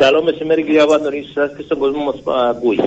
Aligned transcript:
Καλό 0.00 0.22
μεσημέρι 0.22 0.62
κυρία 0.62 0.86
Βάντονη, 0.86 1.24
σας 1.34 1.50
και 1.56 1.62
στον 1.62 1.78
κόσμο 1.78 2.04
μας 2.04 2.16
ακούει. 2.50 2.80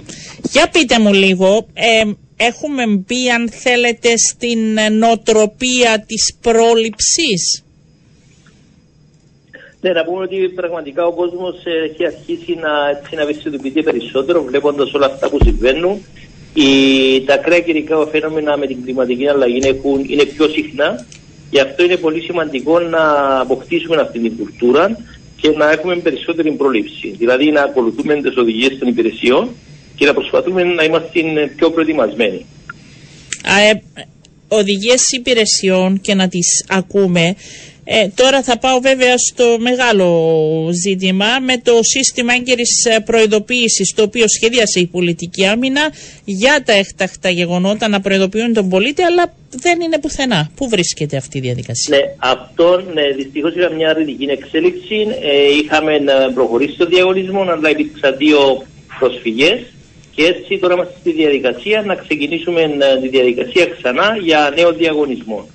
Για 0.52 0.70
πείτε 0.70 1.00
μου 1.00 1.14
λίγο, 1.14 1.68
ε, 1.74 2.12
έχουμε 2.38 2.88
μπει 2.88 3.30
αν 3.30 3.50
θέλετε 3.50 4.18
στην 4.18 4.60
νοοτροπία 4.92 6.04
της 6.08 6.38
πρόληψης; 6.42 7.64
Ναι, 9.82 9.92
να 9.92 10.04
πούμε 10.04 10.24
ότι 10.24 10.50
πραγματικά 10.56 11.06
ο 11.06 11.14
κόσμος 11.14 11.56
έχει 11.90 12.06
αρχίσει 12.06 12.54
να, 12.62 12.90
έτσι, 12.90 13.16
να 13.16 13.22
ευαισθητοποιείται 13.22 13.82
περισσότερο 13.82 14.44
βλέποντας 14.44 14.94
όλα 14.94 15.06
αυτά 15.06 15.30
που 15.30 15.38
συμβαίνουν. 15.44 16.06
Οι, 16.54 16.72
τα 17.26 17.34
ακραία 17.34 17.60
καιρικά 17.60 18.08
φαινόμενα 18.12 18.58
με 18.58 18.68
την 18.68 18.84
κλιματική 18.84 19.28
αλλαγή 19.28 19.60
έχουν, 19.64 20.06
είναι 20.08 20.24
πιο 20.24 20.48
συχνά. 20.48 21.06
Γι' 21.52 21.60
αυτό 21.60 21.84
είναι 21.84 21.98
πολύ 21.98 22.22
σημαντικό 22.22 22.80
να 22.80 23.04
αποκτήσουμε 23.40 23.96
αυτή 24.02 24.20
την 24.20 24.38
κουλτούρα 24.38 24.98
και 25.44 25.50
να 25.50 25.72
έχουμε 25.72 25.96
περισσότερη 25.96 26.52
πρόληψη. 26.52 27.16
Δηλαδή 27.18 27.52
να 27.52 27.62
ακολουθούμε 27.62 28.22
τις 28.22 28.38
οδηγίες 28.38 28.78
των 28.80 28.88
υπηρεσιών 28.88 29.50
και 29.96 30.06
να 30.06 30.14
προσπαθούμε 30.14 30.64
να 30.64 30.84
είμαστε 30.84 31.20
πιο 31.56 31.72
προετοιμασμένοι. 31.72 32.46
Ε, 33.70 33.74
οδηγίες 34.48 35.12
υπηρεσιών 35.12 36.02
και 36.02 36.14
να 36.14 36.28
τις 36.28 36.66
ακούμε 36.68 37.36
ε, 37.86 38.08
τώρα 38.16 38.44
θα 38.44 38.58
πάω 38.58 38.80
βέβαια 38.80 39.18
στο 39.18 39.58
μεγάλο 39.60 40.70
ζήτημα 40.84 41.26
με 41.42 41.58
το 41.58 41.80
σύστημα 41.82 42.34
έγκαιρης 42.34 42.86
ε, 42.86 43.00
προειδοποίησης 43.00 43.94
το 43.96 44.04
οποίο 44.04 44.26
σχεδίασε 44.28 44.80
η 44.80 44.86
πολιτική 44.86 45.46
άμυνα 45.46 45.82
για 46.26 46.64
τα 46.66 46.74
έκτακτα 46.74 47.30
γεγονότα 47.30 47.88
να 47.88 48.02
προειδοποιούν 48.02 48.54
τον 48.54 48.70
πολίτη 48.70 49.02
αλλά 49.02 49.34
δεν 49.50 49.82
είναι 49.82 50.00
πουθενά. 50.00 50.50
Πού 50.56 50.70
βρίσκεται 50.70 51.18
αυτή 51.18 51.38
η 51.38 51.42
διαδικασία; 51.42 51.98
Ναι, 51.98 52.04
αυτό 52.18 52.84
ναι, 52.94 53.02
δυστυχώς 53.16 53.56
είχαμε 53.56 53.76
μια 53.76 53.90
αρνητική 53.90 54.26
εξέλιξη. 54.26 55.08
Ε, 55.22 55.58
είχαμε 55.64 56.00
προχωρήσει 56.34 56.78
το 56.78 56.86
διαγωνισμό, 56.86 57.42
αλλά 57.42 57.70
υπήρξαν 57.70 58.18
δύο 58.18 58.66
προσφυγές. 59.00 59.60
Και 60.16 60.24
έτσι 60.24 60.58
τώρα 60.58 60.74
είμαστε 60.74 60.94
στη 61.00 61.12
διαδικασία 61.12 61.82
να 61.86 61.96
ξεκινήσουμε 61.96 62.62
ε, 62.62 63.00
τη 63.02 63.08
διαδικασία 63.08 63.66
ξανά 63.66 64.18
για 64.22 64.54
νέο 64.56 64.72
διαγωνισμό. 64.74 65.48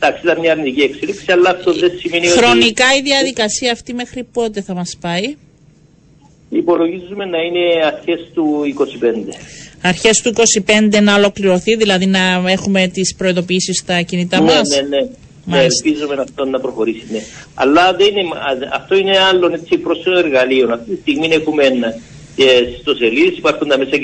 Εντάξει, 0.00 0.20
ήταν 0.24 0.40
μια 0.40 0.52
αρνητική 0.52 0.80
εξέλιξη, 0.80 1.32
αλλά 1.32 1.50
αυτό 1.50 1.72
δεν 1.72 1.92
σημαίνει 1.98 2.28
ότι... 2.28 2.38
Χρονικά 2.38 2.84
η 2.98 3.02
διαδικασία 3.02 3.72
αυτή 3.72 3.94
μέχρι 3.94 4.24
πότε 4.32 4.62
θα 4.62 4.74
μας 4.74 4.96
πάει; 5.00 5.36
Υπολογίζουμε 6.48 7.24
να 7.24 7.38
είναι 7.38 7.86
αρχές 7.86 8.20
του 8.34 8.74
25. 9.30 9.34
Αρχές 9.82 10.20
του 10.20 10.32
25 10.66 11.02
να 11.02 11.14
ολοκληρωθεί, 11.14 11.76
δηλαδή 11.76 12.06
να 12.06 12.42
έχουμε 12.46 12.88
τις 12.88 13.14
προειδοποιήσεις 13.14 13.78
στα 13.78 14.02
κινητά 14.02 14.40
ναι, 14.40 14.44
μας; 14.44 14.68
Ναι, 14.68 14.80
ναι. 14.80 15.08
Ναι, 15.48 15.58
ελπίζουμε 15.58 16.14
αυτό 16.22 16.44
να 16.44 16.60
προχωρήσει. 16.60 17.06
Ναι. 17.10 17.22
Αλλά 17.54 17.94
δεν 17.94 18.16
είναι, 18.16 18.28
αυτό 18.72 18.96
είναι 18.96 19.18
άλλο 19.18 19.50
έτσι, 19.52 19.78
πρόσωπο 19.78 20.18
εργαλείο. 20.18 20.72
Αυτή 20.72 20.94
τη 20.94 21.00
στιγμή 21.00 21.28
έχουμε 21.30 21.64
στο 22.80 22.94
σελίδες, 22.94 23.38
υπάρχουν 23.38 23.68
τα 23.68 23.78
μέσα 23.78 23.96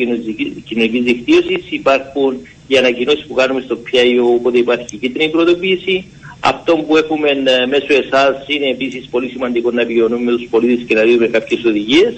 κοινωνική 0.65 1.01
δικτύωσης, 1.01 1.71
υπάρχουν 1.71 2.37
οι 2.67 2.77
ανακοινώσεις 2.77 3.25
που 3.27 3.35
κάνουμε 3.35 3.61
στο 3.61 3.79
PIO, 3.87 4.35
όποτε 4.37 4.59
υπάρχει 4.59 4.97
κίτρινη 4.97 5.31
προειδοποίηση. 5.31 6.05
Αυτό 6.41 6.77
που 6.77 6.97
έχουμε 6.97 7.29
ε, 7.29 7.67
μέσω 7.67 7.93
εσάς 8.05 8.45
είναι 8.47 8.69
επίσης 8.71 9.09
πολύ 9.11 9.29
σημαντικό 9.29 9.71
να 9.71 9.83
επικοινωνούμε 9.83 10.31
με 10.31 10.37
τους 10.37 10.47
πολίτες 10.51 10.85
και 10.87 10.95
να 10.95 11.03
δίνουμε 11.03 11.27
κάποιες 11.27 11.65
οδηγίες. 11.65 12.15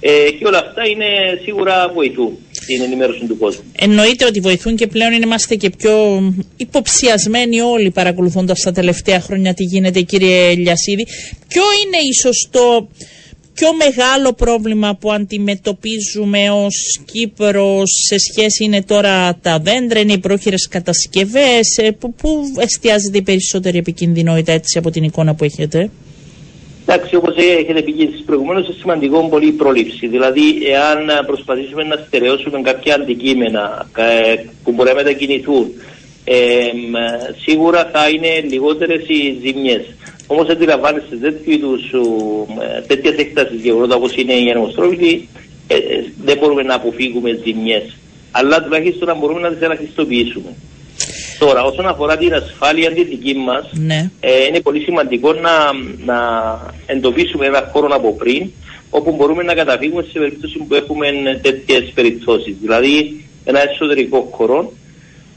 Ε, 0.00 0.30
και 0.38 0.46
όλα 0.46 0.58
αυτά 0.58 0.86
είναι 0.86 1.06
σίγουρα 1.44 1.90
βοηθούν 1.94 2.38
στην 2.50 2.82
ενημέρωση 2.82 3.24
του 3.26 3.38
κόσμου. 3.38 3.62
Εννοείται 3.76 4.24
ότι 4.24 4.40
βοηθούν 4.40 4.76
και 4.76 4.86
πλέον 4.86 5.12
είμαστε 5.22 5.54
και 5.54 5.70
πιο 5.70 6.22
υποψιασμένοι 6.56 7.60
όλοι 7.60 7.90
παρακολουθώντας 7.90 8.60
τα 8.60 8.72
τελευταία 8.72 9.20
χρόνια 9.20 9.54
τι 9.54 9.64
γίνεται, 9.64 10.00
κύριε 10.00 10.54
Λιασίδη. 10.54 11.06
Ποιο 11.48 11.62
είναι 11.84 11.98
ίσως 12.10 12.48
το 12.50 12.88
πιο 13.60 13.72
μεγάλο 13.74 14.32
πρόβλημα 14.32 14.96
που 15.00 15.12
αντιμετωπίζουμε 15.12 16.50
ως 16.50 17.00
Κύπρος 17.12 17.90
σε 18.08 18.18
σχέση 18.18 18.64
είναι 18.64 18.82
τώρα 18.82 19.38
τα 19.42 19.58
δέντρα, 19.58 20.00
είναι 20.00 20.12
οι 20.12 20.18
πρόχειρες 20.18 20.68
κατασκευές, 20.68 21.76
ε, 21.76 21.90
που, 21.90 22.14
που 22.14 22.42
εστιάζεται 22.58 23.18
η 23.18 23.22
περισσότερη 23.22 23.78
επικινδυνότητα 23.78 24.52
έτσι 24.52 24.78
από 24.78 24.90
την 24.90 25.02
εικόνα 25.02 25.34
που 25.34 25.44
έχετε; 25.44 25.90
Εντάξει, 26.86 27.16
όπως 27.16 27.34
έχετε 27.36 27.82
πει 27.82 27.92
και 27.92 28.02
εσείς 28.02 28.22
προηγουμένως, 28.26 28.66
είναι 28.66 28.76
σημαντικό 28.80 29.28
πολύ 29.28 29.46
η 29.46 29.52
πρόληψη. 29.52 30.06
Δηλαδή, 30.06 30.42
εάν 30.66 31.26
προσπαθήσουμε 31.26 31.82
να 31.82 32.04
στερεώσουμε 32.06 32.60
κάποια 32.60 32.94
αντικείμενα 32.94 33.88
ε, 33.96 34.34
που 34.64 34.72
μπορεί 34.72 34.88
να 34.88 34.94
μετακινηθούν, 34.94 35.70
ε, 36.24 36.36
σίγουρα 37.46 37.90
θα 37.92 38.08
είναι 38.08 38.40
λιγότερες 38.50 39.02
οι 39.08 39.38
ζημιές. 39.44 39.82
Όμως 40.32 40.48
αντιλαμβάνεστε 40.48 41.16
τέτοιου 41.16 41.52
είδους 41.52 41.82
τέτοια 42.86 43.14
έκταση 43.16 43.56
γεγονότα 43.56 43.94
όπως 43.94 44.16
είναι 44.16 44.32
η 44.32 44.50
ανεμοστρόβιλη, 44.50 45.28
ε, 45.66 45.74
ε, 45.74 46.04
δεν 46.24 46.38
μπορούμε 46.38 46.62
να 46.62 46.74
αποφύγουμε 46.74 47.40
ζημιές. 47.44 47.96
Αλλά 48.30 48.62
τουλάχιστον 48.62 49.08
να 49.08 49.14
μπορούμε 49.14 49.40
να 49.40 49.50
τις 49.50 49.60
ελαχιστοποιήσουμε. 49.60 50.50
Τώρα, 51.38 51.62
όσον 51.62 51.86
αφορά 51.86 52.16
την 52.16 52.34
ασφάλεια 52.34 52.90
τη 52.90 53.04
δική 53.04 53.34
μας, 53.34 53.70
ναι. 53.72 54.10
ε, 54.20 54.44
είναι 54.46 54.60
πολύ 54.60 54.80
σημαντικό 54.80 55.32
να, 55.32 55.52
να 56.04 56.18
εντοπίσουμε 56.86 57.46
ένα 57.46 57.70
χώρο 57.72 57.88
από 57.94 58.14
πριν, 58.14 58.50
όπου 58.90 59.12
μπορούμε 59.12 59.42
να 59.42 59.54
καταφύγουμε 59.54 60.02
σε 60.02 60.18
περίπτωση 60.18 60.58
που 60.58 60.74
έχουμε 60.74 61.06
τέτοιες 61.42 61.90
περιπτώσεις. 61.94 62.54
Δηλαδή, 62.60 63.24
ένα 63.44 63.70
εσωτερικό 63.70 64.28
χώρο 64.32 64.72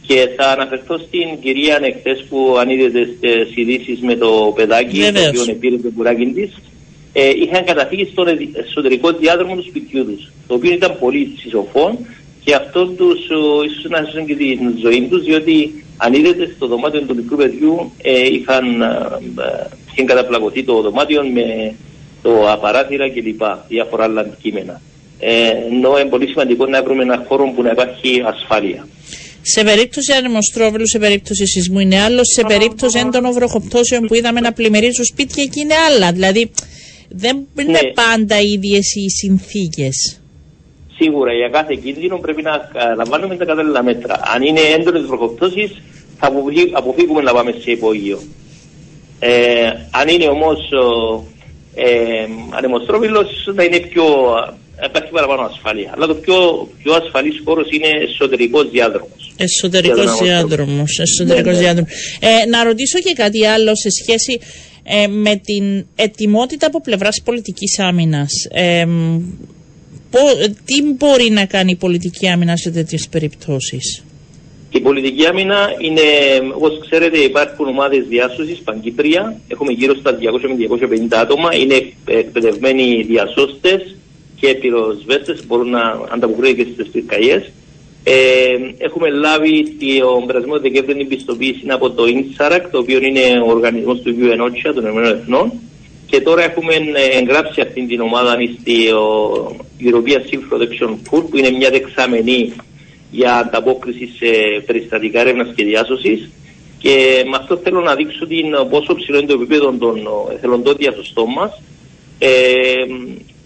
και 0.07 0.29
θα 0.37 0.45
αναφερθώ 0.47 0.97
στην 0.97 1.39
κυρία 1.41 1.79
εχθέ 1.81 2.23
που 2.29 2.55
ανήδεται 2.59 3.09
στι 3.49 3.61
ειδήσει 3.61 3.99
με 4.01 4.15
το 4.15 4.53
παιδάκι, 4.55 4.99
το 4.99 5.41
οποίο 5.41 5.55
πήρε 5.59 5.77
το 5.77 5.89
κουράκι 5.95 6.25
της. 6.25 6.51
Ε, 7.13 7.29
είχαν 7.29 7.65
καταφύγει 7.65 8.09
στον 8.11 8.27
εσωτερικό 8.53 9.11
διάδρομο 9.11 9.55
του 9.55 9.63
σπιτιού 9.63 10.05
τους, 10.05 10.31
το 10.47 10.53
οποίο 10.53 10.71
ήταν 10.71 10.97
πολύ 10.99 11.35
συσοφών 11.39 11.97
και 12.43 12.55
αυτό 12.55 12.85
τους 12.87 13.19
ίσως 13.65 13.89
να 13.89 14.03
ζήσουν 14.03 14.25
και 14.25 14.35
τη 14.35 14.57
ζωή 14.81 15.07
τους, 15.09 15.23
διότι 15.23 15.83
ανήδεται 15.97 16.51
στο 16.55 16.67
δωμάτιο 16.67 17.01
του 17.01 17.15
μικρού 17.15 17.35
παιδιού 17.35 17.91
ε, 18.01 18.25
είχαν, 18.25 18.81
ε, 18.81 18.87
είχαν 19.93 20.05
καταπλακωθεί 20.05 20.63
το 20.63 20.81
δωμάτιο 20.81 21.23
με 21.33 21.75
το 22.21 22.51
απαράθυρα 22.51 23.09
κλπ. 23.09 23.41
διάφορα 23.67 24.03
άλλα 24.03 24.21
αντικείμενα. 24.21 24.81
Ε, 25.19 25.49
ενώ 25.69 25.99
είναι 25.99 26.09
πολύ 26.09 26.27
σημαντικό 26.27 26.65
να 26.65 26.83
βρούμε 26.83 27.03
ένα 27.03 27.25
χώρο 27.27 27.51
που 27.55 27.61
να 27.61 27.69
υπάρχει 27.69 28.21
ασφάλεια. 28.25 28.87
Σε 29.45 29.63
περίπτωση 29.63 30.11
ανεμοστρόβιλου, 30.13 30.87
σε 30.87 30.99
περίπτωση 30.99 31.47
σεισμού 31.47 31.79
είναι 31.79 32.01
άλλο. 32.01 32.21
Σε 32.23 32.43
περίπτωση 32.47 32.99
έντονων 32.99 33.33
βροχοπτώσεων 33.33 34.07
που 34.07 34.13
είδαμε 34.13 34.39
να 34.39 34.53
πλημμυρίζουν 34.53 35.05
σπίτια 35.05 35.43
εκεί 35.43 35.59
είναι 35.59 35.73
άλλα. 35.73 36.11
Δηλαδή 36.11 36.51
δεν 37.09 37.47
είναι 37.59 37.71
ναι. 37.71 37.91
πάντα 37.93 38.39
ίδιες 38.41 38.95
οι 38.95 39.09
συνθήκες. 39.09 40.19
Σίγουρα 40.95 41.33
για 41.33 41.49
κάθε 41.49 41.75
κίνδυνο 41.83 42.17
πρέπει 42.17 42.41
να 42.41 42.69
λαμβάνουμε 42.97 43.35
τα 43.35 43.45
κατάλληλα 43.45 43.83
μέτρα. 43.83 44.19
Αν 44.35 44.41
είναι 44.41 44.59
έντονες 44.59 45.01
βροχοπτώσεις, 45.01 45.71
θα 46.19 46.31
αποφύγουμε 46.71 47.21
να 47.21 47.33
πάμε 47.33 47.55
σε 47.61 47.71
υπόγειο. 47.71 48.19
Ε, 49.19 49.67
αν 49.91 50.07
είναι 50.07 50.27
όμως 50.27 50.57
ε, 51.75 52.25
ανεμοστρόβιλος, 52.49 53.27
θα 53.55 53.63
είναι 53.63 53.79
πιο 53.79 54.03
υπάρχει 54.85 55.11
παραπάνω 55.11 55.41
ασφάλεια. 55.41 55.91
Αλλά 55.95 56.07
το 56.07 56.15
πιο, 56.15 56.67
πιο 56.83 56.93
ασφαλής 56.93 57.41
χώρος 57.45 57.67
είναι 57.71 57.87
εσωτερικός 57.87 58.69
διάδρομος. 58.69 59.33
Εσωτερικός 59.37 60.17
διάδρομος. 60.19 60.99
Εσωτερικός 60.99 61.59
ναι, 61.59 61.73
ναι. 61.73 61.81
Ε, 62.19 62.45
να 62.49 62.63
ρωτήσω 62.63 62.99
και 62.99 63.13
κάτι 63.13 63.45
άλλο 63.45 63.75
σε 63.75 63.89
σχέση 63.89 64.39
ε, 64.83 65.07
με 65.07 65.35
την 65.35 65.85
ετοιμότητα 65.95 66.67
από 66.67 66.81
πλευράς 66.81 67.21
πολιτικής 67.25 67.79
άμυνας. 67.79 68.31
Ε, 68.51 68.85
τι 70.65 70.81
μπορεί 70.81 71.29
να 71.29 71.45
κάνει 71.45 71.71
η 71.71 71.75
πολιτική 71.75 72.27
άμυνα 72.27 72.57
σε 72.57 72.71
τέτοιες 72.71 73.07
περιπτώσεις; 73.07 74.03
Η 74.71 74.79
πολιτική 74.79 75.25
άμυνα 75.25 75.69
είναι, 75.79 76.01
όπως 76.55 76.79
ξέρετε, 76.89 77.17
υπάρχουν 77.17 77.67
ομάδες 77.67 78.05
διάσωσης 78.07 78.57
παγκύπρια. 78.63 79.39
Έχουμε 79.47 79.71
γύρω 79.71 79.95
στα 79.95 80.17
200 80.17 80.47
με 80.47 80.55
250 80.55 81.17
άτομα. 81.17 81.55
Είναι 81.55 81.93
εκπαιδευμένοι 82.05 83.03
διασώστες 83.03 83.95
και 84.43 84.55
πυροσβέστες 84.55 85.45
μπορούν 85.45 85.69
να 85.69 85.99
ανταποκρίνουν 86.09 86.55
και 86.55 86.67
στις 86.73 86.87
πυρκαγιές. 86.87 87.51
Ε, 88.03 88.13
έχουμε 88.77 89.09
λάβει 89.09 89.77
τον 89.99 90.25
περασμένο 90.25 90.59
Δεκέμβριο 90.59 90.95
την 90.95 91.07
πιστοποίηση 91.07 91.65
από 91.67 91.91
το 91.91 92.03
INSARAC, 92.03 92.61
το 92.71 92.77
οποίο 92.77 92.99
είναι 93.01 93.41
ο 93.45 93.49
οργανισμός 93.49 94.01
του 94.01 94.15
UNOCHA 94.19 94.71
των 94.73 94.85
ΗΠΑ 94.85 95.51
και 96.05 96.21
τώρα 96.21 96.43
έχουμε 96.43 96.73
εγγράψει 97.19 97.61
αυτή 97.61 97.85
την 97.85 98.01
ομάδα 98.01 98.37
στη 98.61 98.75
European 99.79 100.21
Civil 100.27 100.53
Protection 100.53 100.89
Pool, 100.89 101.23
που 101.29 101.37
είναι 101.37 101.51
μια 101.51 101.69
δεξαμενή 101.69 102.53
για 103.11 103.35
ανταπόκριση 103.35 104.05
σε 104.17 104.61
περιστατικά 104.65 105.19
έρευνας 105.19 105.53
και 105.55 105.63
διάσωσης. 105.63 106.29
Και 106.79 107.23
με 107.29 107.37
αυτό 107.39 107.57
θέλω 107.57 107.81
να 107.81 107.95
δείξω 107.95 108.27
την, 108.27 108.45
πόσο 108.69 108.95
ψηλό 108.95 109.17
είναι 109.17 109.27
το 109.27 109.33
επίπεδο 109.33 109.73
των 109.79 110.07
εθελοντών 110.35 110.75
διασωστών 110.77 111.29
μας. 111.35 111.61
Ε, 112.19 112.29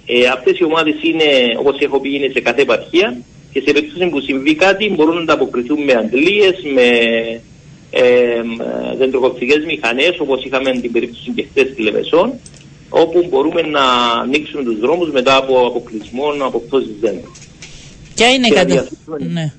ε, 0.07 0.25
Αυτές 0.35 0.59
οι 0.59 0.63
ομάδες 0.63 0.95
είναι, 1.01 1.25
όπως 1.59 1.79
έχω 1.79 1.99
πει, 1.99 2.15
είναι 2.15 2.29
σε 2.33 2.39
κάθε 2.41 2.61
επαρχία 2.61 3.17
και 3.53 3.61
σε 3.65 3.71
περίπτωση 3.73 4.09
που 4.09 4.19
συμβεί 4.21 4.55
κάτι 4.55 4.89
μπορούν 4.89 5.15
να 5.15 5.21
ανταποκριθούν 5.21 5.83
με 5.83 5.93
αντλίες, 5.93 6.55
με 6.73 6.87
ε, 7.91 8.41
δεντροκοπτικές 8.97 9.65
μηχανές, 9.65 10.19
όπως 10.19 10.43
είχαμε 10.43 10.71
την 10.71 10.91
περίπτωση 10.91 11.31
και 11.35 11.45
χθες 11.49 11.67
στη 11.73 11.81
Λεμεσόν. 11.81 12.33
όπου 12.89 13.27
μπορούμε 13.29 13.61
να 13.61 13.81
ανοίξουμε 14.21 14.63
τους 14.63 14.79
δρόμους 14.79 15.11
μετά 15.11 15.35
από 15.35 15.65
αποκλεισμό, 15.67 16.23
αποκτώσεις 16.39 16.91
δέντρου. 17.01 17.31
Ποια 18.15 18.27
είναι 18.29 18.47
η 18.47 18.49
Και 18.49 18.55
να 18.55 18.61
κατάσταση. 18.63 18.95
διασώσουμε- 19.05 19.31
Ναι. 19.33 19.53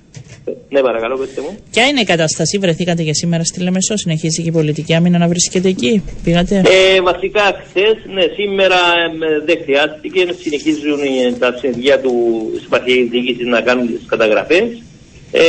Ναι, 0.69 0.81
παρακαλώ, 0.81 1.17
πετε 1.17 1.41
μου. 1.41 1.59
Ποια 1.71 1.87
είναι 1.87 2.01
η 2.01 2.05
κατάσταση, 2.05 2.59
βρεθήκατε 2.59 3.03
για 3.03 3.15
σήμερα 3.15 3.45
στη 3.45 3.61
Λεμεσό, 3.61 3.97
συνεχίζει 3.97 4.43
και 4.43 4.49
η 4.49 4.53
πολιτική 4.53 4.95
άμυνα 4.95 5.19
να 5.19 5.29
βρίσκεται 5.29 5.69
εκεί; 5.69 6.03
Πήγατε; 6.25 6.57
Ε, 6.67 7.01
βασικά 7.01 7.45
χθες, 7.67 7.95
ναι, 8.15 8.23
σήμερα 8.37 8.77
ε, 8.77 9.45
δεν 9.47 9.59
χρειάστηκε. 9.65 10.27
Συνεχίζουν 10.43 10.99
οι- 11.05 11.33
τα 11.39 11.55
συνεργεία 11.59 12.01
του 12.01 12.13
Συμπαθιακή 12.63 13.03
Διοίκησης 13.03 13.47
να 13.47 13.61
κάνουν 13.61 13.87
τις 13.87 14.03
καταγραφές. 14.07 14.67
Ε, 15.33 15.43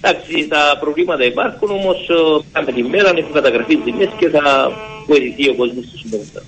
εντάξει, 0.00 0.46
τα 0.48 0.78
προβλήματα 0.80 1.24
υπάρχουν, 1.24 1.70
όμως 1.70 1.98
κάθε 2.52 2.72
τη 2.72 2.82
μέρα 2.82 3.08
έχουν 3.18 3.32
καταγραφεί 3.32 3.78
ζημιέ 3.84 4.08
και 4.18 4.28
θα 4.28 4.72
βοηθηθεί 5.06 5.48
ο 5.48 5.54
κόσμος 5.54 5.84
στο 5.88 5.96
συντομότερο. 5.98 6.44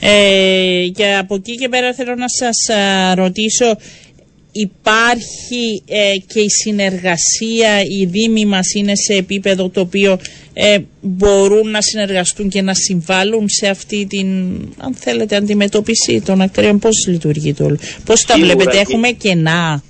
Ε, 0.00 0.88
και 0.94 1.14
από 1.20 1.34
εκεί 1.34 1.54
και 1.54 1.68
πέρα 1.68 1.94
θέλω 1.94 2.14
να 2.14 2.28
σας 2.28 2.76
α, 2.76 3.14
ρωτήσω 3.14 3.76
υπάρχει 4.60 5.82
ε, 5.88 6.16
και 6.32 6.40
η 6.40 6.48
συνεργασία, 6.48 7.80
οι 7.82 8.04
δήμοι 8.06 8.44
μας 8.44 8.74
είναι 8.74 8.92
σε 8.94 9.12
επίπεδο 9.14 9.68
το 9.68 9.80
οποίο 9.80 10.18
ε, 10.54 10.78
μπορούν 11.00 11.70
να 11.70 11.80
συνεργαστούν 11.82 12.48
και 12.48 12.62
να 12.62 12.74
συμβάλλουν 12.74 13.48
σε 13.48 13.66
αυτή 13.68 14.06
την, 14.06 14.26
αν 14.78 14.94
θέλετε, 14.94 15.36
αντιμετώπιση 15.36 16.22
των 16.24 16.40
ακτέριων. 16.40 16.78
Πώς 16.78 17.06
λειτουργεί 17.08 17.54
το 17.54 17.64
όλο; 17.64 17.78
Πώς 18.04 18.20
τα 18.24 18.34
Σίγουρα 18.34 18.54
βλέπετε, 18.54 18.76
και- 18.76 18.82
έχουμε 18.92 19.10
κενά. 19.10 19.82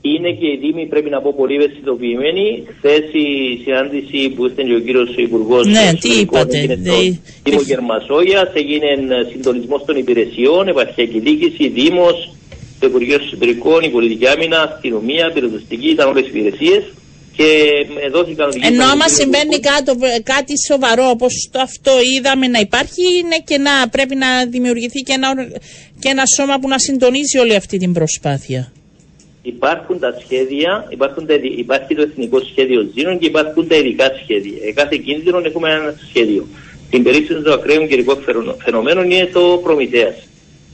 Είναι 0.00 0.30
και 0.40 0.46
οι 0.46 0.56
Δήμοι, 0.60 0.86
πρέπει 0.86 1.10
να 1.10 1.20
πω, 1.20 1.34
πολύ 1.36 1.54
ευαισθητοποιημένοι. 1.54 2.46
Χθες 2.78 3.04
η 3.12 3.26
συνάντηση 3.64 4.28
που 4.34 4.44
ήρθε 4.44 4.62
και 4.66 4.74
ο 4.74 4.80
κύριος 4.80 5.10
Υπουργός 5.16 5.66
Ναι, 5.66 5.90
τι 6.00 6.08
είπατε, 6.20 6.56
Έγινε 6.58 6.74
δε- 6.76 6.90
στο 6.90 7.00
Δήμο 7.44 7.58
δε- 7.58 7.64
Γερμασόγια, 7.72 8.52
έγινε 8.54 8.86
συντονισμός 9.32 9.84
των 9.86 9.96
υπηρεσιών, 9.96 10.68
επαρχιακή 10.68 11.18
διοίκηση, 11.20 11.68
Δήμος, 11.68 12.34
το 12.80 12.86
Υπουργείο 12.86 13.18
Εσωτερικών, 13.22 13.82
η 13.82 13.90
Πολιτική 13.90 14.26
Άμυνα, 14.28 14.58
αστυνομία, 14.62 15.30
πυροσβεστική, 15.34 15.88
ήταν 15.88 16.08
όλες 16.08 16.24
οι 16.26 16.30
υπηρεσίες. 16.32 16.82
Και 17.36 17.48
ε, 18.04 18.08
δόθηκαν 18.08 18.46
οδηγίες 18.48 18.70
Ενώ 18.70 18.82
από 18.82 18.90
τον 18.90 19.00
άμα 19.00 19.04
κύριο 19.06 19.20
συμβαίνει 19.20 19.54
Υπουργό. 19.56 20.08
κάτι, 20.10 20.22
κάτι 20.22 20.52
σοβαρό 20.68 21.04
όπως 21.08 21.48
το 21.52 21.60
αυτό 21.60 21.92
είδαμε 22.16 22.46
να 22.48 22.58
υπάρχει 22.58 23.02
είναι 23.20 23.38
και 23.44 23.58
να 23.58 23.88
πρέπει 23.88 24.14
να 24.14 24.28
δημιουργηθεί 24.54 25.00
και 25.00 25.12
ένα, 25.12 25.28
ορ- 25.30 25.52
και 26.00 26.08
ένα 26.08 26.22
σώμα 26.36 26.58
που 26.58 26.68
να 26.68 26.78
συντονίζει 26.78 27.38
όλη 27.38 27.54
αυτή 27.54 27.78
την 27.78 27.92
προσπάθεια. 27.92 28.72
Υπάρχουν 29.42 29.98
τα 29.98 30.18
σχέδια, 30.24 30.86
υπάρχουν 30.90 31.26
τα, 31.26 31.34
ειδι- 31.34 31.58
υπάρχει 31.58 31.94
το 31.94 32.02
εθνικό 32.02 32.40
σχέδιο 32.50 32.90
Ζήνων 32.94 33.18
και 33.18 33.26
υπάρχουν 33.26 33.68
τα 33.68 33.76
ειδικά 33.76 34.06
σχέδια. 34.22 34.52
Για 34.62 34.72
κάθε 34.72 34.96
κίνδυνο 34.96 35.38
έχουμε 35.44 35.72
ένα 35.72 35.94
σχέδιο. 36.08 36.46
Στην 36.86 37.02
περίπτωση 37.02 37.42
των 37.42 37.52
ακραίων 37.52 37.88
καιρικών 37.88 38.22
φαινο- 38.24 38.56
φαινομένων 38.64 39.10
είναι 39.10 39.28
το 39.32 39.60
Προμηθέας. 39.62 40.14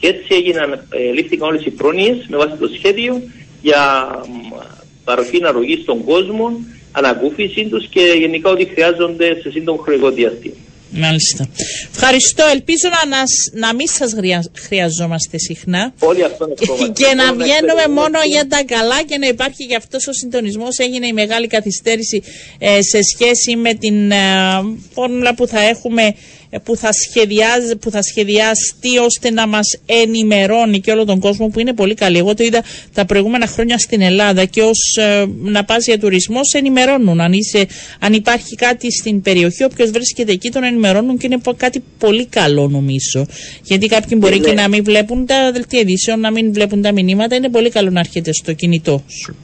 Και 0.02 0.08
έτσι 0.08 0.26
έγιναν, 0.34 0.72
ε, 0.72 1.12
λήφθηκαν 1.14 1.48
όλες 1.48 1.64
οι 1.64 1.70
πρόνοιες 1.70 2.16
με 2.28 2.36
βάση 2.36 2.56
το 2.60 2.68
σχέδιο 2.76 3.22
για 3.62 3.82
μ, 4.28 4.56
παροχή 5.04 5.38
αρρωγή 5.44 5.78
στον 5.82 6.04
κόσμο, 6.04 6.46
ανακούφιση 6.92 7.64
τους 7.70 7.86
και 7.88 8.00
γενικά 8.18 8.50
ό,τι 8.50 8.64
χρειάζονται 8.64 9.26
σε 9.42 9.50
σύντομο 9.50 9.78
χρονικό 9.78 10.10
διάστημα. 10.10 10.54
Μάλιστα. 10.94 11.48
Ευχαριστώ. 11.94 12.44
Ελπίζω 12.52 12.88
να, 12.96 13.16
να, 13.16 13.26
σ- 13.26 13.54
να 13.54 13.74
μην 13.74 13.86
σας 13.88 14.12
χρεια- 14.12 14.50
χρειαζόμαστε 14.58 15.38
συχνά. 15.38 15.92
Όλοι 15.98 16.24
αυτό 16.24 16.44
είναι 16.44 16.54
Και, 16.54 16.66
και 17.04 17.14
να 17.14 17.32
βγαίνουμε 17.32 17.84
μόνο 18.00 18.18
για 18.28 18.46
τα 18.48 18.64
καλά 18.64 19.02
και 19.02 19.18
να 19.18 19.26
υπάρχει 19.26 19.66
και 19.66 19.74
αυτός 19.76 20.06
ο 20.06 20.12
συντονισμός. 20.12 20.78
Έγινε 20.78 21.06
η 21.06 21.12
μεγάλη 21.12 21.46
καθυστέρηση 21.46 22.22
ε, 22.58 22.82
σε 22.82 22.98
σχέση 23.14 23.56
με 23.56 23.74
την 23.74 24.10
ε, 24.10 24.16
φόρμουλα 24.92 25.34
που 25.34 25.46
θα 25.46 25.60
έχουμε 25.60 26.02
ε, 26.02 26.12
που 26.58 26.76
θα, 26.76 26.92
σχεδιάζει, 26.92 27.76
που 27.76 27.90
θα 27.90 28.02
σχεδιαστεί 28.02 28.98
ώστε 28.98 29.30
να 29.30 29.46
μας 29.46 29.78
ενημερώνει 29.86 30.80
και 30.80 30.90
όλο 30.90 31.04
τον 31.04 31.18
κόσμο 31.20 31.48
που 31.48 31.60
είναι 31.60 31.72
πολύ 31.72 31.94
καλή. 31.94 32.18
Εγώ 32.18 32.34
το 32.34 32.44
είδα 32.44 32.62
τα 32.94 33.04
προηγούμενα 33.04 33.46
χρόνια 33.46 33.78
στην 33.78 34.00
Ελλάδα 34.00 34.44
και 34.44 34.62
ως 34.62 34.96
ε, 34.96 35.26
να 35.42 35.64
πας 35.64 35.86
για 35.86 35.98
τουρισμός 35.98 36.48
σε 36.48 36.58
ενημερώνουν. 36.58 37.20
Αν, 37.20 37.32
είσαι, 37.32 37.66
αν 37.98 38.12
υπάρχει 38.12 38.54
κάτι 38.54 38.92
στην 38.92 39.22
περιοχή, 39.22 39.64
όποιος 39.64 39.90
βρίσκεται 39.90 40.32
εκεί 40.32 40.50
τον 40.50 40.64
ενημερώνουν 40.64 41.18
και 41.18 41.26
είναι 41.26 41.38
πο- 41.38 41.54
κάτι 41.56 41.82
πολύ 41.98 42.26
καλό 42.26 42.68
νομίζω. 42.68 43.26
Γιατί 43.62 43.86
κάποιοι 43.86 44.16
μπορεί 44.20 44.38
ναι. 44.38 44.46
και 44.46 44.52
να 44.52 44.68
μην 44.68 44.84
βλέπουν 44.84 45.26
τα 45.26 45.52
δελτία 45.52 45.80
ειδήσεων, 45.80 46.20
να 46.20 46.30
μην 46.30 46.52
βλέπουν 46.52 46.82
τα 46.82 46.92
μηνύματα. 46.92 47.34
Είναι 47.36 47.48
πολύ 47.48 47.70
καλό 47.70 47.90
να 47.90 48.00
έρχεται 48.00 48.32
στο 48.32 48.52
κινητό 48.52 49.04
σου. 49.08 49.36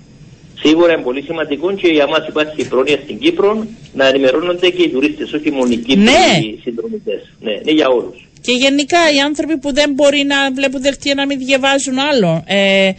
Σίγουρα 0.63 0.93
είναι 0.93 1.03
πολύ 1.03 1.23
σημαντικό 1.23 1.73
και 1.75 1.89
για 1.89 2.07
μας 2.07 2.27
υπάρχει 2.29 2.61
η 2.61 2.65
πρόνοια 2.65 2.99
στην 3.03 3.19
Κύπρο 3.19 3.67
να 3.95 4.07
ενημερώνονται 4.07 4.71
και 4.71 4.83
οι 4.83 4.89
τουρίστες, 4.89 5.33
όχι 5.33 5.51
μόνο 5.51 5.71
οι 5.73 5.77
Κύπροι 5.77 5.97
Ναι. 6.03 6.39
οι 6.43 6.61
συνδρομητές. 6.63 7.21
Ναι, 7.41 7.53
είναι 7.53 7.73
για 7.73 7.89
όλους. 7.89 8.29
Και 8.41 8.53
γενικά 8.53 8.99
οι 9.15 9.19
άνθρωποι 9.21 9.59
που 9.59 9.73
δεν 9.73 9.93
μπορεί 9.93 10.25
να 10.25 10.53
βλέπουν 10.53 10.81
δελτία 10.83 11.15
να 11.15 11.27
μην 11.27 11.39
διαβάζουν 11.39 11.99
άλλο. 11.99 12.43
Ε, 12.47 12.91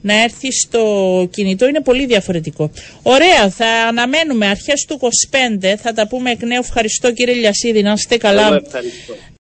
να 0.00 0.22
έρθει 0.22 0.52
στο 0.52 0.82
κινητό 1.30 1.68
είναι 1.68 1.80
πολύ 1.80 2.06
διαφορετικό. 2.06 2.70
Ωραία, 3.02 3.50
θα 3.50 3.66
αναμένουμε 3.88 4.46
αρχές 4.46 4.84
του 4.88 4.98
25, 5.00 5.76
θα 5.82 5.92
τα 5.92 6.08
πούμε 6.08 6.30
εκ 6.30 6.42
νέου. 6.42 6.60
Ευχαριστώ 6.60 7.12
κύριε 7.12 7.34
Λιασίδη, 7.34 7.82
να 7.82 7.92
είστε 7.92 8.16
καλά. 8.16 8.46
Εγώ 8.46 8.54
ευχαριστώ. 8.66 9.14